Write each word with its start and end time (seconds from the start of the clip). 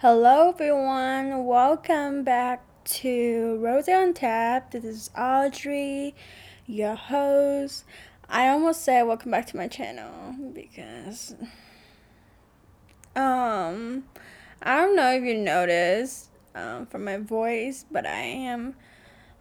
Hello, 0.00 0.50
everyone. 0.50 1.46
Welcome 1.46 2.22
back 2.22 2.62
to 2.84 3.56
Rose 3.62 3.88
on 3.88 4.12
Tap. 4.12 4.72
This 4.72 4.84
is 4.84 5.10
Audrey, 5.16 6.14
your 6.66 6.94
host. 6.94 7.86
I 8.28 8.48
almost 8.48 8.82
said 8.82 9.04
welcome 9.04 9.30
back 9.30 9.46
to 9.46 9.56
my 9.56 9.68
channel 9.68 10.34
because, 10.52 11.34
um, 13.16 14.04
I 14.62 14.76
don't 14.76 14.96
know 14.96 15.12
if 15.12 15.22
you 15.24 15.38
noticed 15.38 16.28
um, 16.54 16.84
from 16.84 17.02
my 17.04 17.16
voice, 17.16 17.86
but 17.90 18.04
I 18.04 18.20
am 18.20 18.74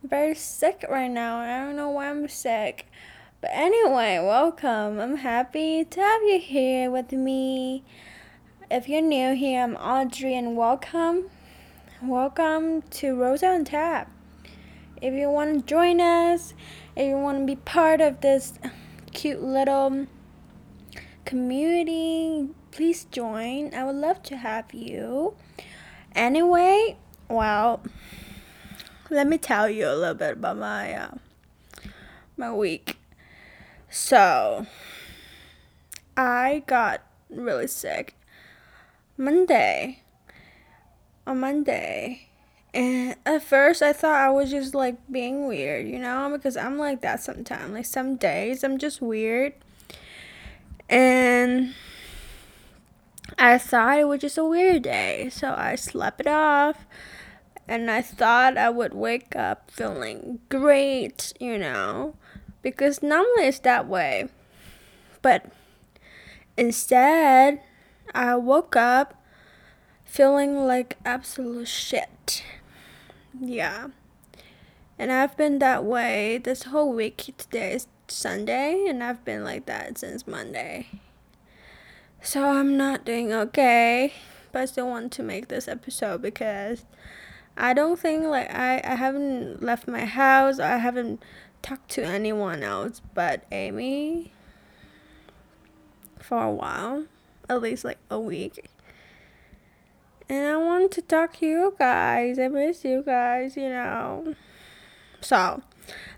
very 0.04 0.36
sick 0.36 0.86
right 0.90 1.12
now. 1.12 1.40
I 1.40 1.66
don't 1.66 1.76
know 1.76 1.90
why 1.90 2.10
I'm 2.10 2.30
sick. 2.30 2.88
But 3.42 3.52
anyway, 3.52 4.20
welcome. 4.24 5.02
I'm 5.02 5.18
happy 5.18 5.84
to 5.84 6.00
have 6.00 6.22
you 6.22 6.40
here 6.40 6.90
with 6.90 7.12
me. 7.12 7.84
If 8.72 8.90
you're 8.90 9.00
new 9.00 9.36
here, 9.36 9.62
I'm 9.62 9.76
Audrey 9.76 10.36
and 10.36 10.58
welcome. 10.58 11.30
Welcome 12.02 12.82
to 12.82 13.14
Rosa 13.14 13.50
on 13.50 13.64
Tap. 13.64 14.12
If 15.00 15.14
you 15.14 15.30
want 15.30 15.60
to 15.60 15.66
join 15.68 16.02
us, 16.02 16.56
if 16.96 17.08
you 17.08 17.16
want 17.16 17.42
to 17.42 17.46
be 17.46 17.58
part 17.58 18.02
of 18.02 18.22
this 18.22 18.54
cute 19.14 19.44
little 19.44 20.08
community, 21.26 22.50
please 22.72 23.06
join. 23.12 23.72
I 23.72 23.84
would 23.84 23.98
love 23.98 24.24
to 24.24 24.38
have 24.38 24.74
you. 24.74 25.36
Anyway, 26.16 26.98
well, 27.30 27.84
let 29.12 29.28
me 29.28 29.38
tell 29.38 29.70
you 29.70 29.88
a 29.88 29.94
little 29.94 30.16
bit 30.16 30.34
about 30.34 30.58
my 30.58 30.92
uh, 30.92 31.12
my 32.36 32.52
week. 32.52 32.98
So, 33.92 34.66
I 36.18 36.64
got 36.66 37.04
really 37.30 37.68
sick 37.68 38.16
Monday. 39.18 40.02
On 41.26 41.40
Monday. 41.40 42.28
And 42.74 43.16
at 43.26 43.42
first, 43.42 43.82
I 43.82 43.94
thought 43.94 44.16
I 44.16 44.30
was 44.30 44.52
just 44.52 44.76
like 44.76 44.98
being 45.10 45.48
weird, 45.48 45.88
you 45.88 45.98
know, 45.98 46.30
because 46.32 46.58
I'm 46.58 46.78
like 46.78 47.02
that 47.02 47.22
sometimes. 47.22 47.72
Like 47.72 47.86
some 47.86 48.18
days, 48.18 48.64
I'm 48.64 48.78
just 48.78 49.02
weird. 49.02 49.54
And 50.90 51.74
I 53.40 53.58
thought 53.58 54.00
it 54.00 54.08
was 54.08 54.20
just 54.20 54.38
a 54.38 54.44
weird 54.44 54.84
day. 54.84 55.30
So 55.32 55.56
I 55.58 55.76
slept 55.76 56.20
it 56.20 56.28
off. 56.28 56.86
And 57.68 57.90
I 57.90 58.02
thought 58.02 58.58
I 58.58 58.70
would 58.70 58.94
wake 58.94 59.36
up 59.36 59.72
feeling 59.72 60.40
great, 60.50 61.34
you 61.40 61.58
know, 61.58 62.16
because 62.62 63.02
normally 63.02 63.48
it's 63.48 63.60
that 63.60 63.88
way. 63.88 64.28
But 65.22 65.46
instead, 66.58 67.62
I 68.16 68.36
woke 68.38 68.78
up 68.78 69.22
feeling 70.06 70.66
like 70.66 70.98
absolute 71.04 71.68
shit. 71.68 72.44
Yeah. 73.38 73.90
And 74.98 75.12
I've 75.12 75.36
been 75.36 75.60
that 75.60 75.84
way 75.84 76.38
this 76.38 76.64
whole 76.64 76.94
week. 76.94 77.34
Today 77.38 77.74
is 77.74 77.88
Sunday, 78.08 78.86
and 78.88 79.04
I've 79.04 79.26
been 79.26 79.44
like 79.44 79.66
that 79.66 79.98
since 79.98 80.26
Monday. 80.26 80.88
So 82.22 82.52
I'm 82.52 82.78
not 82.78 83.04
doing 83.04 83.34
okay, 83.34 84.14
but 84.54 84.62
I 84.62 84.66
still 84.66 84.88
want 84.88 85.12
to 85.12 85.24
make 85.24 85.50
this 85.50 85.68
episode 85.68 86.22
because 86.22 86.86
I 87.58 87.74
don't 87.74 88.00
think 88.00 88.24
like 88.24 88.50
I, 88.50 88.80
I 88.82 88.96
haven't 88.96 89.62
left 89.62 89.90
my 89.90 90.06
house. 90.06 90.60
I 90.60 90.78
haven't 90.78 91.22
talked 91.62 91.90
to 91.90 92.06
anyone 92.06 92.64
else 92.64 93.02
but 93.14 93.44
Amy 93.52 94.32
for 96.20 96.42
a 96.42 96.52
while, 96.52 97.06
at 97.50 97.62
least 97.62 97.84
like 97.84 98.00
a 98.10 98.20
week. 98.20 98.70
And 100.28 100.48
I 100.48 100.58
want 100.58 100.92
to 100.94 101.02
talk 101.02 101.38
to 101.38 101.46
you 101.46 101.76
guys. 101.78 102.40
I 102.40 102.48
miss 102.48 102.84
you 102.84 103.04
guys, 103.06 103.56
you 103.56 103.70
know. 103.70 104.36
So, 105.22 105.62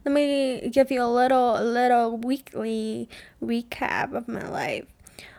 let 0.06 0.14
me 0.14 0.70
give 0.70 0.92
you 0.92 1.04
a 1.04 1.12
little 1.12 1.62
little 1.62 2.18
weekly 2.18 3.10
recap 3.44 4.14
of 4.14 4.28
my 4.28 4.48
life. 4.48 4.86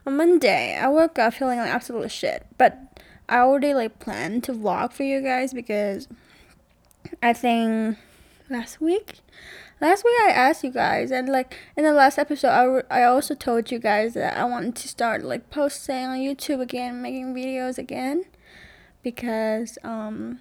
On 0.06 0.16
Monday, 0.16 0.76
I 0.76 0.88
woke 0.88 1.18
up 1.18 1.34
feeling 1.34 1.58
like 1.58 1.70
absolute 1.70 2.10
shit, 2.10 2.46
but 2.56 3.00
I 3.28 3.38
already 3.38 3.74
like 3.74 3.98
planned 3.98 4.44
to 4.44 4.52
vlog 4.52 4.92
for 4.92 5.02
you 5.02 5.20
guys 5.20 5.52
because 5.52 6.08
I 7.22 7.32
think 7.32 7.98
last 8.50 8.80
week 8.80 9.20
last 9.80 10.04
week 10.04 10.14
I 10.26 10.30
asked 10.30 10.64
you 10.64 10.70
guys 10.70 11.10
and 11.10 11.28
like 11.28 11.56
in 11.76 11.84
the 11.84 11.92
last 11.92 12.18
episode 12.18 12.48
I, 12.48 12.64
re- 12.64 12.82
I 12.90 13.02
also 13.04 13.34
told 13.34 13.70
you 13.70 13.78
guys 13.78 14.14
that 14.14 14.36
I 14.36 14.44
wanted 14.44 14.76
to 14.76 14.88
start 14.88 15.22
like 15.24 15.50
posting 15.50 16.06
on 16.06 16.18
YouTube 16.18 16.60
again, 16.60 17.00
making 17.02 17.34
videos 17.34 17.78
again 17.78 18.24
because 19.02 19.78
um 19.84 20.40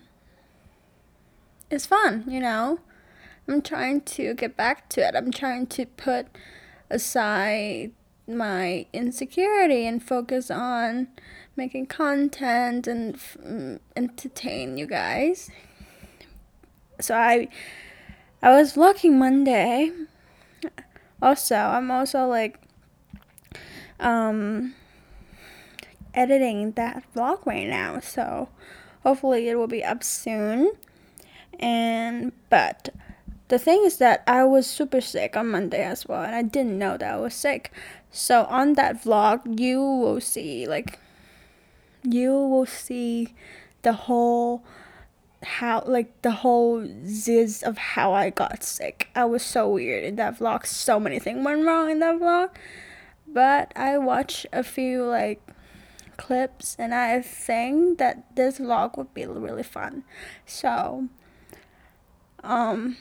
it's 1.69 1.85
fun, 1.85 2.23
you 2.27 2.39
know. 2.39 2.79
I'm 3.47 3.61
trying 3.61 4.01
to 4.01 4.33
get 4.33 4.57
back 4.57 4.89
to 4.89 5.07
it. 5.07 5.15
I'm 5.15 5.31
trying 5.31 5.67
to 5.67 5.85
put 5.85 6.27
aside 6.89 7.91
my 8.27 8.85
insecurity 8.91 9.85
and 9.85 10.03
focus 10.03 10.51
on 10.51 11.07
making 11.55 11.87
content 11.87 12.87
and 12.87 13.15
f- 13.15 13.37
entertain 13.95 14.77
you 14.77 14.85
guys. 14.85 15.49
So 16.99 17.15
I 17.15 17.47
I 18.41 18.55
was 18.55 18.73
vlogging 18.73 19.13
Monday. 19.13 19.91
Also, 21.21 21.55
I'm 21.55 21.89
also 21.89 22.27
like 22.27 22.59
um 23.99 24.75
editing 26.13 26.71
that 26.73 27.03
vlog 27.15 27.45
right 27.45 27.67
now, 27.67 27.99
so 27.99 28.49
hopefully 29.03 29.49
it 29.49 29.55
will 29.55 29.67
be 29.67 29.83
up 29.83 30.03
soon. 30.03 30.71
And 31.59 32.31
but 32.49 32.89
the 33.47 33.57
thing 33.57 33.83
is 33.85 33.97
that 33.97 34.23
I 34.27 34.43
was 34.43 34.67
super 34.67 35.01
sick 35.01 35.35
on 35.35 35.49
Monday 35.49 35.83
as 35.83 36.07
well, 36.07 36.23
and 36.23 36.35
I 36.35 36.43
didn't 36.43 36.77
know 36.77 36.97
that 36.97 37.13
I 37.13 37.17
was 37.17 37.33
sick. 37.33 37.71
So 38.11 38.45
on 38.45 38.73
that 38.73 39.03
vlog, 39.03 39.59
you 39.59 39.81
will 39.81 40.21
see 40.21 40.67
like 40.67 40.99
you 42.03 42.31
will 42.31 42.65
see 42.67 43.33
the 43.81 43.93
whole 43.93 44.63
how 45.43 45.83
like 45.85 46.21
the 46.21 46.31
whole 46.31 46.87
ziz 47.05 47.63
of 47.63 47.77
how 47.77 48.13
I 48.13 48.29
got 48.29 48.63
sick. 48.63 49.09
I 49.15 49.25
was 49.25 49.43
so 49.43 49.69
weird 49.69 50.03
in 50.03 50.15
that 50.15 50.39
vlog. 50.39 50.65
So 50.65 50.99
many 50.99 51.19
things 51.19 51.45
went 51.45 51.65
wrong 51.65 51.91
in 51.91 51.99
that 51.99 52.15
vlog. 52.15 52.49
But 53.27 53.71
I 53.75 53.97
watched 53.97 54.45
a 54.51 54.63
few 54.63 55.03
like 55.03 55.41
clips 56.17 56.75
and 56.79 56.93
I 56.93 57.21
think 57.21 57.99
that 57.99 58.35
this 58.35 58.59
vlog 58.59 58.97
would 58.97 59.13
be 59.13 59.25
really 59.25 59.63
fun. 59.63 60.03
So, 60.45 61.07
um, 62.43 62.97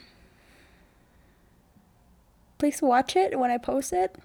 please 2.57 2.81
watch 2.81 3.15
it 3.15 3.39
when 3.39 3.51
I 3.51 3.57
post 3.57 3.93
it. 3.93 4.15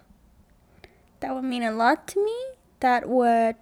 That 1.21 1.34
would 1.34 1.44
mean 1.44 1.62
a 1.62 1.73
lot 1.73 2.06
to 2.09 2.25
me. 2.25 2.37
That 2.81 3.09
would 3.09 3.56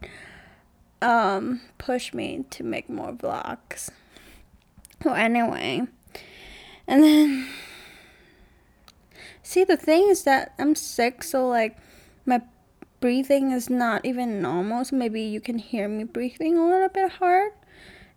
um, 1.02 1.60
push 1.78 2.12
me 2.12 2.44
to 2.50 2.64
make 2.64 2.88
more 2.88 3.12
vlogs. 3.12 3.90
Well, 5.04 5.14
anyway, 5.14 5.82
and 6.86 7.02
then 7.02 7.48
see 9.42 9.64
the 9.64 9.76
thing 9.76 10.08
is 10.08 10.24
that 10.24 10.54
I'm 10.58 10.74
sick, 10.74 11.22
so 11.22 11.48
like 11.48 11.78
my 12.26 12.42
breathing 13.00 13.50
is 13.50 13.70
not 13.70 14.04
even 14.04 14.42
normal, 14.42 14.84
so 14.84 14.96
maybe 14.96 15.22
you 15.22 15.40
can 15.40 15.58
hear 15.58 15.88
me 15.88 16.04
breathing 16.04 16.58
a 16.58 16.66
little 16.66 16.88
bit 16.88 17.12
hard. 17.12 17.52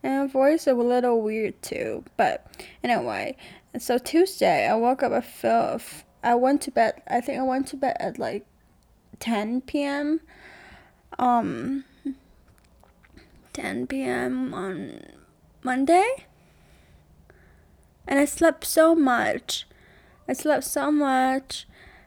And 0.05 0.29
voice 0.29 0.67
a 0.67 0.73
little 0.73 1.21
weird 1.21 1.61
too. 1.61 2.03
But 2.17 2.45
anyway, 2.83 3.37
so 3.79 3.97
Tuesday 3.97 4.67
I 4.67 4.75
woke 4.75 5.01
up, 5.01 5.13
I 5.13 5.21
felt, 5.21 5.81
I 6.21 6.35
went 6.35 6.61
to 6.63 6.71
bed, 6.71 7.01
I 7.07 7.21
think 7.21 7.39
I 7.39 7.43
went 7.43 7.67
to 7.67 7.77
bed 7.77 7.95
at 8.01 8.19
like 8.19 8.45
10 9.19 9.61
p.m. 9.61 10.19
Um, 11.17 11.85
10 13.53 13.87
p.m. 13.87 14.53
on 14.53 14.99
Monday. 15.63 16.25
And 18.07 18.19
I 18.19 18.25
slept 18.25 18.65
so 18.65 18.95
much. 18.95 19.65
I 20.27 20.33
slept 20.33 20.63
so 20.65 20.91
much 20.91 21.65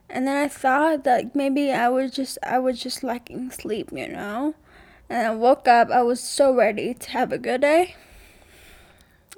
and 0.08 0.26
then 0.26 0.36
I 0.36 0.48
thought 0.48 1.04
that 1.04 1.34
maybe 1.34 1.72
I 1.72 1.88
was 1.88 2.12
just 2.12 2.38
I 2.42 2.58
was 2.58 2.80
just 2.80 3.02
lacking 3.02 3.50
sleep, 3.50 3.90
you 3.92 4.08
know. 4.08 4.54
And 5.08 5.26
I 5.26 5.34
woke 5.34 5.68
up, 5.68 5.90
I 5.90 6.02
was 6.02 6.20
so 6.20 6.54
ready 6.54 6.94
to 6.94 7.10
have 7.10 7.32
a 7.32 7.38
good 7.38 7.60
day. 7.60 7.94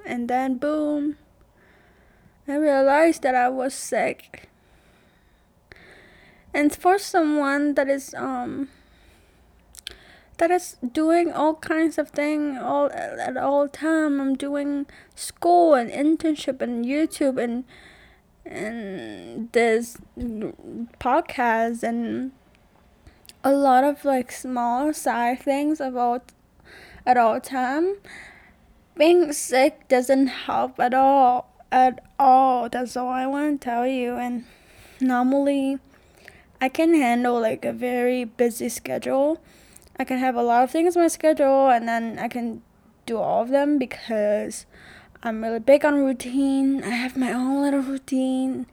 And 0.04 0.28
then 0.28 0.56
boom, 0.56 1.16
I 2.46 2.56
realized 2.56 3.22
that 3.22 3.34
I 3.34 3.48
was 3.48 3.74
sick. 3.74 4.48
And 6.54 6.74
for 6.74 6.98
someone 6.98 7.74
that 7.74 7.88
is 7.88 8.14
um 8.14 8.68
that 10.38 10.50
is 10.50 10.76
doing 10.92 11.32
all 11.32 11.54
kinds 11.54 11.98
of 11.98 12.10
things 12.10 12.58
all 12.60 12.90
at 12.92 13.36
all 13.36 13.68
time. 13.68 14.20
I'm 14.20 14.36
doing 14.36 14.86
school 15.14 15.74
and 15.74 15.90
internship 15.90 16.62
and 16.62 16.84
YouTube 16.84 17.42
and 17.42 17.64
and 18.46 19.52
this 19.52 19.98
podcast 20.98 21.82
and 21.82 22.32
a 23.44 23.52
lot 23.52 23.84
of 23.84 24.04
like 24.04 24.32
small 24.32 24.94
side 24.94 25.40
things 25.40 25.80
about 25.80 26.32
at 27.04 27.16
all 27.16 27.40
time. 27.40 27.96
Being 28.96 29.32
sick 29.32 29.88
doesn't 29.88 30.26
help 30.26 30.80
at 30.80 30.94
all. 30.94 31.52
At 31.70 32.04
all. 32.18 32.68
That's 32.68 32.96
all 32.96 33.08
I 33.08 33.26
want 33.26 33.60
to 33.60 33.64
tell 33.64 33.86
you. 33.86 34.14
And 34.14 34.44
normally, 35.00 35.78
I 36.60 36.68
can 36.68 36.94
handle 36.94 37.40
like 37.40 37.64
a 37.64 37.72
very 37.72 38.24
busy 38.24 38.68
schedule. 38.68 39.40
I 39.98 40.04
can 40.04 40.18
have 40.18 40.36
a 40.36 40.42
lot 40.42 40.64
of 40.64 40.70
things 40.70 40.96
on 40.96 41.02
my 41.02 41.08
schedule 41.08 41.68
and 41.68 41.88
then 41.88 42.18
I 42.18 42.28
can 42.28 42.62
do 43.06 43.18
all 43.18 43.42
of 43.42 43.48
them 43.48 43.78
because 43.78 44.66
I'm 45.22 45.42
really 45.42 45.58
big 45.58 45.84
on 45.84 46.04
routine. 46.04 46.84
I 46.84 46.90
have 46.90 47.16
my 47.16 47.32
own 47.32 47.62
little 47.62 47.80
routine. 47.80 48.66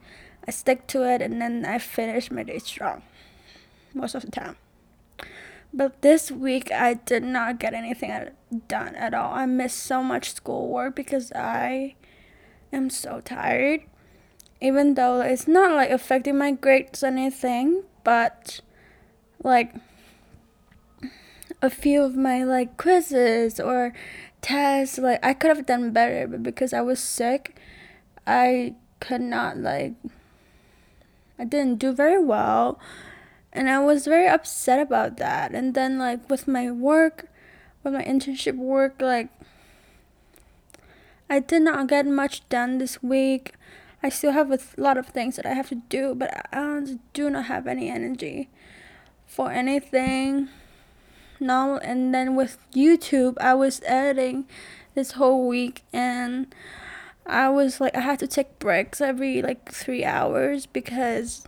I 0.46 0.52
stick 0.52 0.86
to 0.88 1.02
it 1.02 1.20
and 1.20 1.42
then 1.42 1.64
I 1.64 1.78
finish 1.78 2.30
my 2.30 2.44
day 2.44 2.58
strong 2.58 3.02
most 3.92 4.14
of 4.14 4.22
the 4.22 4.30
time. 4.30 4.56
But 5.74 6.00
this 6.02 6.30
week 6.30 6.70
I 6.70 6.94
did 6.94 7.24
not 7.24 7.58
get 7.58 7.74
anything 7.74 8.30
done 8.68 8.94
at 8.94 9.12
all. 9.12 9.34
I 9.34 9.46
missed 9.46 9.78
so 9.78 10.02
much 10.02 10.32
schoolwork 10.32 10.94
because 10.94 11.32
I 11.32 11.96
am 12.72 12.88
so 12.88 13.20
tired. 13.20 13.80
Even 14.60 14.94
though 14.94 15.20
it's 15.20 15.48
not 15.48 15.74
like 15.74 15.90
affecting 15.90 16.38
my 16.38 16.52
grades 16.52 17.02
or 17.02 17.08
anything, 17.08 17.82
but 18.04 18.60
like 19.42 19.74
a 21.62 21.70
few 21.70 22.02
of 22.02 22.16
my 22.16 22.44
like 22.44 22.76
quizzes 22.76 23.58
or 23.58 23.92
tests, 24.40 24.98
like 24.98 25.24
I 25.24 25.34
could 25.34 25.48
have 25.48 25.66
done 25.66 25.92
better, 25.92 26.26
but 26.26 26.42
because 26.42 26.72
I 26.72 26.80
was 26.80 27.00
sick, 27.00 27.56
I 28.26 28.74
could 29.00 29.20
not 29.20 29.58
like 29.58 29.94
I 31.38 31.44
didn't 31.44 31.78
do 31.78 31.92
very 31.92 32.22
well 32.22 32.78
and 33.52 33.70
I 33.70 33.78
was 33.78 34.06
very 34.06 34.28
upset 34.28 34.78
about 34.80 35.16
that. 35.16 35.54
And 35.54 35.74
then 35.74 35.98
like 35.98 36.28
with 36.28 36.46
my 36.46 36.70
work, 36.70 37.28
with 37.82 37.94
my 37.94 38.04
internship 38.04 38.56
work, 38.56 39.00
like 39.00 39.28
I 41.28 41.40
did 41.40 41.62
not 41.62 41.88
get 41.88 42.06
much 42.06 42.46
done 42.48 42.78
this 42.78 43.02
week. 43.02 43.54
I 44.02 44.10
still 44.10 44.32
have 44.32 44.52
a 44.52 44.58
lot 44.76 44.98
of 44.98 45.06
things 45.06 45.36
that 45.36 45.46
I 45.46 45.54
have 45.54 45.70
to 45.70 45.82
do, 45.88 46.14
but 46.14 46.46
I 46.52 46.98
do 47.14 47.30
not 47.30 47.46
have 47.46 47.66
any 47.66 47.88
energy 47.90 48.50
for 49.26 49.50
anything. 49.50 50.48
No, 51.38 51.78
and 51.78 52.14
then 52.14 52.34
with 52.34 52.58
YouTube, 52.72 53.36
I 53.38 53.54
was 53.54 53.82
editing 53.84 54.46
this 54.94 55.12
whole 55.12 55.46
week 55.46 55.82
and 55.92 56.54
I 57.26 57.48
was 57.48 57.80
like 57.80 57.94
I 57.94 58.00
had 58.00 58.18
to 58.20 58.26
take 58.26 58.58
breaks 58.58 59.00
every 59.00 59.42
like 59.42 59.70
3 59.70 60.04
hours 60.04 60.66
because 60.66 61.46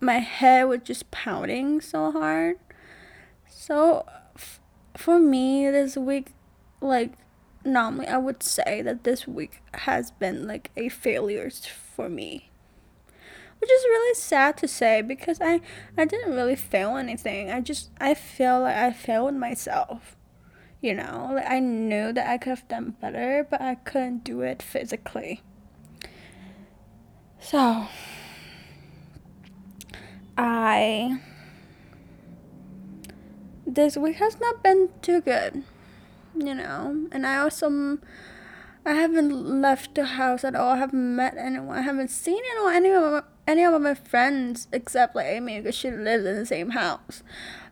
my 0.00 0.18
head 0.18 0.64
was 0.64 0.80
just 0.84 1.10
pounding 1.10 1.80
so 1.80 2.12
hard. 2.12 2.58
So 3.48 4.06
f- 4.34 4.60
for 4.96 5.18
me 5.18 5.68
this 5.70 5.96
week 5.96 6.28
like 6.80 7.12
normally 7.64 8.06
I 8.06 8.18
would 8.18 8.42
say 8.42 8.80
that 8.82 9.04
this 9.04 9.26
week 9.26 9.60
has 9.74 10.10
been 10.12 10.46
like 10.46 10.70
a 10.76 10.88
failure 10.88 11.50
for 11.50 12.08
me. 12.08 12.50
Which 13.58 13.70
is 13.70 13.84
really 13.84 14.14
sad 14.14 14.56
to 14.58 14.68
say 14.68 15.02
because 15.02 15.40
I 15.40 15.60
I 15.96 16.04
didn't 16.04 16.34
really 16.34 16.56
fail 16.56 16.96
anything. 16.96 17.50
I 17.50 17.60
just 17.60 17.90
I 18.00 18.14
feel 18.14 18.60
like 18.60 18.76
I 18.76 18.92
failed 18.92 19.34
myself. 19.34 20.16
You 20.80 20.94
know, 20.94 21.30
like 21.34 21.48
I 21.48 21.58
knew 21.58 22.12
that 22.12 22.28
I 22.28 22.38
could 22.38 22.50
have 22.50 22.68
done 22.68 22.96
better, 23.00 23.46
but 23.50 23.60
I 23.60 23.76
couldn't 23.76 24.24
do 24.24 24.42
it 24.42 24.62
physically. 24.62 25.42
So, 27.40 27.88
I 30.36 31.20
this 33.66 33.96
week 33.96 34.16
has 34.16 34.38
not 34.40 34.62
been 34.62 34.90
too 35.02 35.20
good, 35.20 35.62
you 36.34 36.54
know, 36.54 37.08
and 37.10 37.26
I 37.26 37.38
also 37.38 37.98
I 38.84 38.94
haven't 38.94 39.60
left 39.60 39.94
the 39.94 40.04
house 40.04 40.44
at 40.44 40.54
all. 40.54 40.72
I 40.72 40.76
haven't 40.78 41.16
met 41.16 41.36
anyone. 41.36 41.76
I 41.76 41.82
haven't 41.82 42.10
seen 42.10 42.40
anyone, 42.52 42.74
any 42.74 42.90
of 42.90 43.12
my, 43.12 43.22
any 43.46 43.64
of 43.64 43.80
my 43.80 43.94
friends 43.94 44.68
except 44.72 45.14
like 45.14 45.26
Amy 45.26 45.60
because 45.60 45.74
she 45.74 45.90
lives 45.90 46.24
in 46.24 46.36
the 46.36 46.46
same 46.46 46.70
house. 46.70 47.22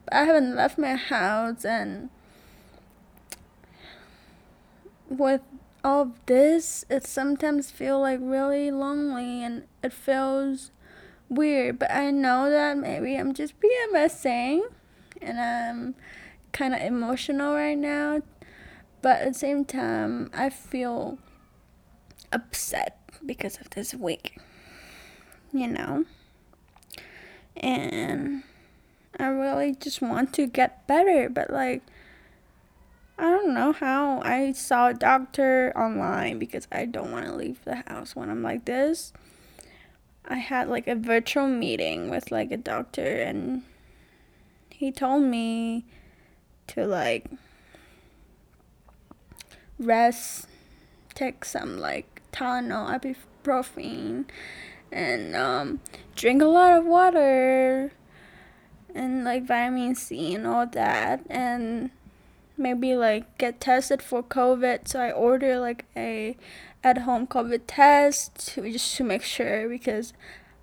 But 0.05 0.15
I 0.15 0.25
haven't 0.25 0.55
left 0.55 0.79
my 0.79 0.95
house 0.95 1.65
and 1.65 2.11
with 5.09 5.43
all 5.83 6.03
of 6.03 6.27
this, 6.27 6.85
it 6.89 7.07
sometimes 7.07 7.71
feel 7.71 8.01
like 8.01 8.19
really 8.23 8.71
lonely 8.71 9.43
and 9.45 9.65
it 9.83 9.93
feels 9.93 10.71
weird, 11.29 11.79
but 11.79 11.91
I 11.91 12.11
know 12.11 12.51
that 12.51 12.79
maybe 12.79 13.17
I'm 13.17 13.35
just 13.35 13.55
PMSing 13.61 14.63
and 15.21 15.41
I'm 15.41 15.95
kind 16.53 16.75
of 16.75 16.81
emotional 16.81 17.55
right 17.55 17.77
now. 17.77 18.23
But 19.03 19.21
at 19.21 19.33
the 19.35 19.39
same 19.39 19.65
time, 19.67 20.31
I 20.33 20.49
feel 20.49 21.19
upset 22.33 22.99
because 23.25 23.59
of 23.61 23.71
this 23.71 23.95
week, 23.95 24.39
you 25.55 25.69
know? 25.69 26.05
And 27.57 28.43
I 29.19 29.27
really 29.27 29.75
just 29.75 30.03
want 30.03 30.35
to 30.35 30.47
get 30.47 30.87
better, 30.87 31.31
but 31.31 31.51
like, 31.51 31.83
I 33.17 33.23
don't 33.23 33.55
know 33.55 33.73
how. 33.73 34.21
I 34.23 34.53
saw 34.53 34.89
a 34.89 34.95
doctor 34.95 35.73
online 35.77 36.41
because 36.41 36.67
I 36.73 36.85
don't 36.85 37.13
want 37.13 37.27
to 37.27 37.35
leave 37.35 37.65
the 37.65 37.77
house 37.87 38.17
when 38.17 38.29
I'm 38.29 38.43
like 38.43 38.65
this. 38.65 39.13
I 40.27 40.37
had 40.37 40.69
like 40.69 40.89
a 40.89 40.97
virtual 40.97 41.47
meeting 41.47 42.11
with 42.11 42.33
like 42.33 42.51
a 42.51 42.57
doctor 42.57 43.07
and 43.07 43.63
he 44.71 44.91
told 44.91 45.23
me 45.23 45.85
to 46.69 46.87
like 46.87 47.27
rest, 49.79 50.49
take 51.15 51.45
some 51.45 51.79
like 51.79 52.23
Tylenol, 52.33 53.17
ibuprofen, 53.45 54.25
and 54.95 55.35
um, 55.35 55.81
drink 56.15 56.41
a 56.41 56.47
lot 56.47 56.73
of 56.79 56.87
water 56.87 57.93
and 58.95 59.25
like 59.25 59.45
vitamin 59.45 59.95
C 59.97 60.35
and 60.35 60.47
all 60.47 60.67
that 60.69 61.21
and 61.29 61.91
maybe 62.57 62.95
like 62.95 63.37
get 63.37 63.61
tested 63.61 64.01
for 64.01 64.23
COVID. 64.23 64.87
So 64.87 65.01
I 65.01 65.11
order 65.11 65.59
like 65.59 65.85
a 65.97 66.37
at 66.85 66.99
home 66.99 67.27
COVID 67.27 67.63
test 67.67 68.55
to, 68.55 68.71
just 68.71 68.97
to 68.97 69.05
make 69.05 69.23
sure 69.23 69.69
because 69.69 70.13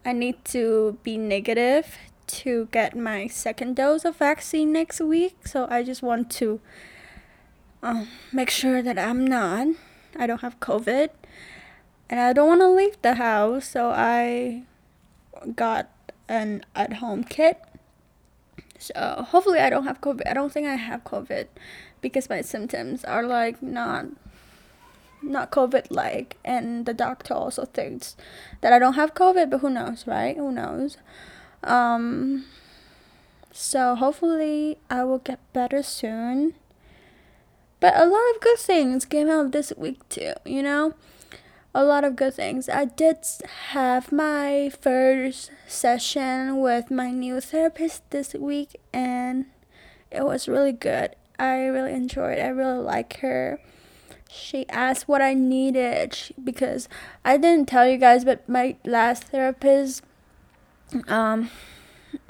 I 0.06 0.14
need 0.14 0.44
to 0.46 0.98
be 1.04 1.18
negative 1.18 1.98
to 2.28 2.70
get 2.72 2.96
my 2.96 3.28
second 3.28 3.76
dose 3.76 4.06
of 4.06 4.16
vaccine 4.16 4.72
next 4.72 5.02
week. 5.02 5.46
So 5.46 5.68
I 5.70 5.84
just 5.84 6.02
want 6.02 6.32
to 6.32 6.62
um, 7.84 8.08
make 8.32 8.50
sure 8.50 8.82
that 8.82 8.98
I'm 8.98 9.28
not. 9.28 9.68
I 10.16 10.26
don't 10.28 10.42
have 10.42 10.60
COVID. 10.62 11.10
And 12.12 12.20
I 12.20 12.34
don't 12.34 12.48
want 12.48 12.62
to 12.62 12.70
leave 12.70 13.02
the 13.02 13.16
house. 13.16 13.68
So 13.68 13.90
I 13.90 14.64
got 15.56 15.90
an 16.28 16.66
at 16.76 16.94
home 16.94 17.24
kit. 17.24 17.60
So 18.78 19.26
hopefully 19.30 19.60
I 19.60 19.70
don't 19.70 19.86
have 19.86 20.02
COVID. 20.02 20.28
I 20.28 20.34
don't 20.34 20.52
think 20.52 20.68
I 20.68 20.76
have 20.76 21.04
COVID 21.06 21.48
because 22.02 22.30
my 22.30 22.42
symptoms 22.42 23.04
are 23.06 23.24
like 23.24 23.64
not 23.64 24.06
not 25.24 25.52
COVID 25.52 25.88
like, 25.90 26.38
and 26.44 26.86
the 26.86 26.94
doctor 26.94 27.34
also 27.34 27.66
thinks 27.66 28.16
that 28.62 28.74
I 28.74 28.80
don't 28.80 28.96
have 28.96 29.14
COVID, 29.14 29.52
but 29.52 29.60
who 29.60 29.70
knows, 29.70 30.08
right? 30.08 30.36
Who 30.36 30.52
knows? 30.52 30.98
Um, 31.64 32.46
so 33.52 33.96
hopefully 33.96 34.78
I 34.90 35.04
will 35.04 35.20
get 35.20 35.40
better 35.54 35.84
soon. 35.84 36.56
But 37.80 37.96
a 37.96 38.06
lot 38.06 38.36
of 38.36 38.42
good 38.42 38.60
things 38.60 39.06
came 39.06 39.30
out 39.30 39.52
this 39.52 39.74
week 39.78 40.08
too, 40.10 40.34
you 40.46 40.64
know? 40.64 40.94
A 41.74 41.84
lot 41.84 42.04
of 42.04 42.16
good 42.16 42.34
things. 42.34 42.68
I 42.68 42.86
did 42.86 43.18
have 43.70 44.12
my 44.12 44.72
first 44.82 45.52
session 45.68 46.60
with 46.60 46.92
my 46.92 47.12
new 47.12 47.40
therapist 47.40 48.10
this 48.10 48.34
week, 48.34 48.76
and 48.92 49.46
it 50.12 50.26
was 50.26 50.50
really 50.50 50.74
good. 50.74 51.16
I 51.40 51.66
really 51.66 51.94
enjoyed 51.94 52.38
it. 52.38 52.42
I 52.42 52.50
really 52.50 52.80
like 52.80 53.18
her 53.18 53.60
she 54.32 54.68
asked 54.70 55.10
what 55.10 55.22
I 55.22 55.34
needed 55.34 56.18
because 56.42 56.88
I 57.26 57.36
didn't 57.36 57.68
tell 57.68 57.88
you 57.88 57.98
guys, 57.98 58.24
but 58.24 58.48
my 58.48 58.78
last 58.86 59.26
therapist, 59.26 60.04
um, 61.10 61.50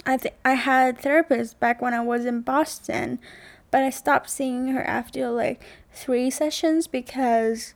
I 0.06 0.18
think 0.18 0.34
I 0.44 0.54
had 0.54 0.98
therapist 0.98 1.60
back 1.60 1.80
when 1.80 1.94
I 1.94 2.02
was 2.02 2.26
in 2.26 2.42
Boston, 2.42 3.20
but 3.70 3.84
I 3.84 3.92
stopped 3.92 4.32
seeing 4.32 4.70
her 4.70 4.84
after 4.84 5.30
like 5.30 5.62
three 5.94 6.32
sessions 6.32 6.88
because 6.88 7.76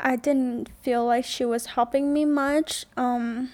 I 0.00 0.16
didn't 0.16 0.68
feel 0.82 1.04
like 1.06 1.24
she 1.24 1.44
was 1.44 1.66
helping 1.66 2.12
me 2.12 2.24
much. 2.24 2.86
Um, 2.96 3.50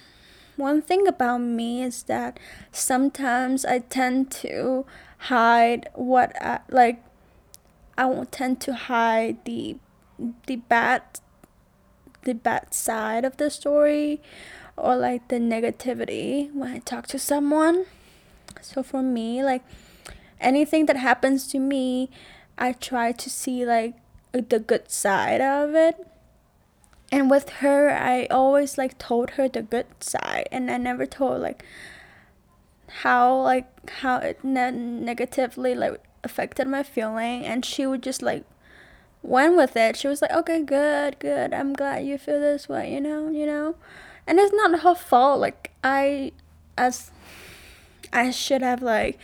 one 0.57 0.81
thing 0.81 1.07
about 1.07 1.39
me 1.39 1.81
is 1.81 2.03
that 2.03 2.39
sometimes 2.71 3.65
I 3.65 3.79
tend 3.79 4.31
to 4.43 4.85
hide 5.17 5.89
what 5.93 6.35
I, 6.41 6.59
like 6.69 7.03
I 7.97 8.05
will 8.05 8.25
tend 8.25 8.61
to 8.61 8.73
hide 8.73 9.43
the 9.45 9.77
the 10.47 10.57
bad 10.57 11.01
the 12.23 12.33
bad 12.33 12.73
side 12.73 13.25
of 13.25 13.37
the 13.37 13.49
story 13.49 14.21
or 14.77 14.95
like 14.95 15.27
the 15.27 15.37
negativity 15.37 16.53
when 16.53 16.71
I 16.71 16.79
talk 16.79 17.07
to 17.07 17.19
someone. 17.19 17.85
So 18.61 18.83
for 18.83 19.01
me, 19.01 19.43
like 19.43 19.63
anything 20.39 20.85
that 20.87 20.97
happens 20.97 21.47
to 21.49 21.59
me, 21.59 22.09
I 22.57 22.73
try 22.73 23.11
to 23.11 23.29
see 23.29 23.65
like 23.65 23.95
the 24.31 24.59
good 24.59 24.91
side 24.91 25.41
of 25.41 25.75
it. 25.75 25.95
And 27.11 27.29
with 27.29 27.49
her, 27.61 27.89
I 27.91 28.25
always 28.31 28.77
like 28.77 28.97
told 28.97 29.31
her 29.31 29.47
the 29.47 29.61
good 29.61 29.85
side, 29.99 30.47
and 30.51 30.69
I 30.71 30.77
never 30.77 31.05
told 31.05 31.41
like 31.41 31.63
how 33.03 33.41
like 33.41 33.89
how 34.01 34.17
it 34.17 34.43
ne- 34.43 34.71
negatively 34.71 35.75
like 35.75 36.01
affected 36.23 36.67
my 36.67 36.83
feeling. 36.83 37.45
And 37.45 37.63
she 37.63 37.85
would 37.85 38.01
just 38.01 38.21
like 38.21 38.43
went 39.21 39.55
with 39.55 39.75
it. 39.77 39.97
She 39.97 40.07
was 40.07 40.21
like, 40.21 40.31
"Okay, 40.31 40.61
good, 40.63 41.19
good. 41.19 41.53
I'm 41.53 41.73
glad 41.73 42.05
you 42.05 42.17
feel 42.17 42.39
this 42.39 42.67
way. 42.67 42.93
You 42.93 43.01
know, 43.01 43.29
you 43.29 43.45
know." 43.45 43.75
And 44.27 44.39
it's 44.39 44.53
not 44.53 44.79
her 44.81 44.95
fault. 44.95 45.39
Like 45.39 45.71
I, 45.83 46.31
as 46.77 47.11
I 48.11 48.31
should 48.31 48.61
have 48.61 48.81
like 48.81 49.19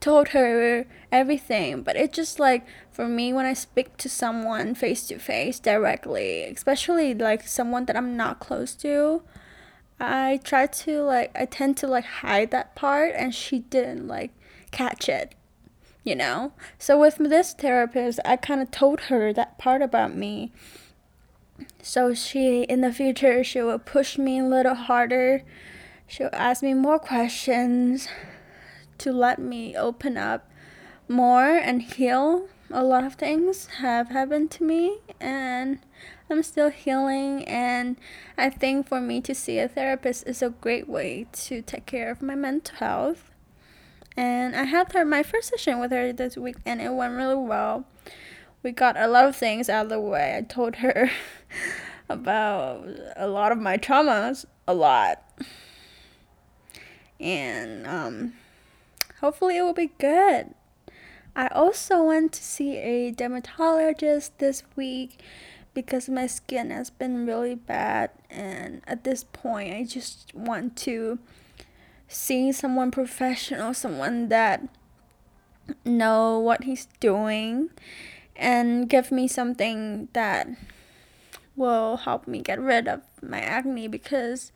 told 0.00 0.28
her 0.28 0.86
everything, 1.10 1.82
but 1.82 1.96
it 1.96 2.12
just 2.12 2.38
like 2.38 2.66
for 2.90 3.08
me 3.08 3.32
when 3.32 3.46
I 3.46 3.54
speak 3.54 3.96
to 3.98 4.08
someone 4.08 4.74
face 4.74 5.06
to 5.08 5.18
face 5.18 5.58
directly, 5.58 6.44
especially 6.44 7.14
like 7.14 7.46
someone 7.46 7.86
that 7.86 7.96
I'm 7.96 8.16
not 8.16 8.40
close 8.40 8.74
to, 8.76 9.22
I 9.98 10.40
try 10.44 10.66
to 10.66 11.02
like 11.02 11.30
I 11.34 11.46
tend 11.46 11.76
to 11.78 11.86
like 11.86 12.04
hide 12.04 12.50
that 12.50 12.74
part 12.74 13.14
and 13.16 13.34
she 13.34 13.60
didn't 13.60 14.06
like 14.06 14.32
catch 14.70 15.08
it. 15.08 15.34
You 16.04 16.14
know? 16.14 16.52
So 16.78 17.00
with 17.00 17.16
this 17.16 17.52
therapist, 17.52 18.20
I 18.24 18.36
kind 18.36 18.62
of 18.62 18.70
told 18.70 19.00
her 19.02 19.32
that 19.32 19.58
part 19.58 19.82
about 19.82 20.14
me. 20.14 20.52
So 21.82 22.14
she 22.14 22.62
in 22.62 22.80
the 22.80 22.92
future 22.92 23.42
she 23.42 23.62
will 23.62 23.78
push 23.78 24.18
me 24.18 24.38
a 24.38 24.44
little 24.44 24.74
harder. 24.74 25.42
She'll 26.06 26.30
ask 26.32 26.62
me 26.62 26.74
more 26.74 27.00
questions 27.00 28.08
to 28.98 29.12
let 29.12 29.38
me 29.38 29.76
open 29.76 30.16
up 30.16 30.50
more 31.08 31.56
and 31.56 31.82
heal. 31.82 32.48
A 32.70 32.82
lot 32.82 33.04
of 33.04 33.14
things 33.14 33.66
have 33.78 34.08
happened 34.08 34.50
to 34.52 34.64
me, 34.64 34.98
and 35.20 35.78
I'm 36.28 36.42
still 36.42 36.70
healing. 36.70 37.44
And 37.44 37.96
I 38.36 38.50
think 38.50 38.88
for 38.88 39.00
me 39.00 39.20
to 39.20 39.34
see 39.34 39.58
a 39.58 39.68
therapist 39.68 40.26
is 40.26 40.42
a 40.42 40.50
great 40.50 40.88
way 40.88 41.26
to 41.32 41.62
take 41.62 41.86
care 41.86 42.10
of 42.10 42.22
my 42.22 42.34
mental 42.34 42.76
health. 42.76 43.30
And 44.16 44.56
I 44.56 44.64
had 44.64 44.92
her 44.92 45.04
my 45.04 45.22
first 45.22 45.50
session 45.50 45.78
with 45.78 45.92
her 45.92 46.12
this 46.12 46.36
week, 46.36 46.56
and 46.64 46.80
it 46.80 46.92
went 46.92 47.14
really 47.14 47.36
well. 47.36 47.84
We 48.62 48.72
got 48.72 48.96
a 48.96 49.06
lot 49.06 49.26
of 49.26 49.36
things 49.36 49.68
out 49.68 49.86
of 49.86 49.90
the 49.90 50.00
way. 50.00 50.36
I 50.36 50.42
told 50.42 50.76
her 50.76 51.10
about 52.08 52.88
a 53.14 53.28
lot 53.28 53.52
of 53.52 53.58
my 53.58 53.76
traumas, 53.76 54.44
a 54.66 54.74
lot. 54.74 55.22
And 57.20 57.86
um, 57.86 58.32
hopefully 59.20 59.56
it 59.56 59.62
will 59.62 59.72
be 59.72 59.92
good. 59.98 60.54
I 61.34 61.48
also 61.48 62.02
went 62.02 62.32
to 62.32 62.42
see 62.42 62.76
a 62.76 63.10
dermatologist 63.10 64.38
this 64.38 64.62
week 64.74 65.20
because 65.74 66.08
my 66.08 66.26
skin 66.26 66.70
has 66.70 66.88
been 66.88 67.26
really 67.26 67.54
bad 67.54 68.10
and 68.30 68.80
at 68.86 69.04
this 69.04 69.24
point 69.24 69.74
I 69.74 69.84
just 69.84 70.34
want 70.34 70.76
to 70.78 71.18
see 72.08 72.52
someone 72.52 72.90
professional, 72.90 73.74
someone 73.74 74.28
that 74.28 74.66
know 75.84 76.38
what 76.38 76.64
he's 76.64 76.86
doing 77.00 77.70
and 78.34 78.88
give 78.88 79.12
me 79.12 79.28
something 79.28 80.08
that 80.12 80.48
will 81.54 81.98
help 81.98 82.26
me 82.26 82.40
get 82.40 82.60
rid 82.60 82.86
of 82.88 83.02
my 83.22 83.40
acne 83.40 83.88
because 83.88 84.52